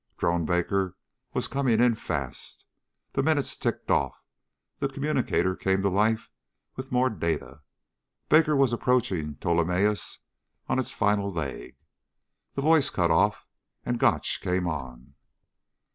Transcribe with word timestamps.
Drone 0.17 0.45
Baker 0.45 0.97
was 1.35 1.47
coming 1.47 1.79
in 1.79 1.93
fast. 1.93 2.65
The 3.13 3.21
minutes 3.21 3.55
ticked 3.55 3.91
off. 3.91 4.15
The 4.79 4.89
communicator 4.89 5.55
came 5.55 5.83
to 5.83 5.89
life 5.89 6.31
with 6.75 6.91
more 6.91 7.11
data. 7.11 7.61
Baker 8.27 8.55
was 8.55 8.73
approaching 8.73 9.35
Ptolemaeus 9.35 10.17
on 10.67 10.79
its 10.79 10.91
final 10.91 11.31
leg. 11.31 11.75
The 12.55 12.63
voice 12.63 12.89
cut 12.89 13.11
off 13.11 13.45
and 13.85 13.99
Gotch 13.99 14.41
came 14.41 14.65
on. 14.67 15.13